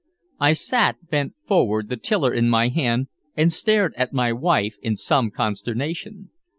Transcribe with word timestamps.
I 0.39 0.53
sat, 0.53 1.09
bent 1.11 1.35
forward, 1.45 1.89
the 1.89 1.95
tiller 1.95 2.33
in 2.33 2.49
my 2.49 2.69
hand, 2.69 3.05
and 3.37 3.53
stared 3.53 3.93
at 3.95 4.11
my 4.13 4.33
wife 4.33 4.77
in 4.81 4.95
some 4.97 5.29
consternation. 5.29 6.31